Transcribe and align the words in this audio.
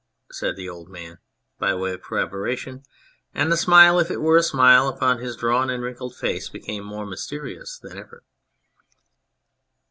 ""Ar!" 0.31 0.33
said 0.33 0.55
the 0.55 0.67
old 0.67 0.89
man, 0.89 1.19
by 1.59 1.75
way 1.75 1.93
of 1.93 2.01
corroboration; 2.01 2.81
and 3.35 3.51
the 3.51 3.55
smile 3.55 3.99
if 3.99 4.09
it 4.09 4.19
were 4.19 4.35
a 4.37 4.41
smile 4.41 4.87
upon 4.87 5.19
his 5.19 5.35
drawn 5.37 5.69
and 5.69 5.83
wrinkled 5.83 6.15
face 6.15 6.49
became 6.49 6.83
more 6.83 7.05
mysterious 7.05 7.77
than 7.77 7.99
ever. 7.99 8.23